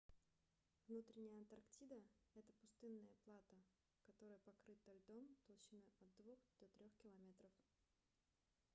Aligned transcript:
внутренняя 0.87 1.37
антарктида 1.37 2.01
это 2.33 2.53
пустынное 2.53 3.13
плато 3.23 3.61
которое 4.07 4.39
покрыто 4.39 4.91
льдом 4.93 5.27
толщиной 5.45 5.93
от 5.99 6.09
2 6.25 6.33
до 6.59 6.65
3 6.75 6.89
км 7.03 7.47